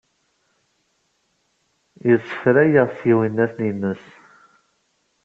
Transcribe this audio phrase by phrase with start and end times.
[2.07, 4.03] Yesserfay-aɣ s yiwenniten-nnes.